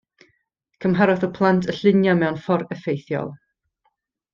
Cymharodd 0.85 1.27
y 1.29 1.29
plant 1.37 1.63
y 1.75 1.77
lluniau 1.83 2.19
mewn 2.25 2.43
ffordd 2.47 2.77
effeithiol. 2.79 3.35